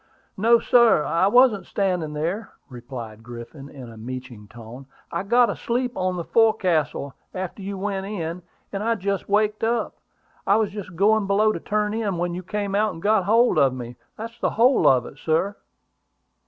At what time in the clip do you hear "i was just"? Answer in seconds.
10.47-10.95